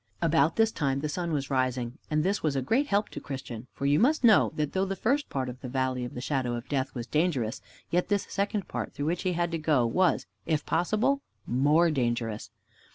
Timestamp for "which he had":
9.05-9.51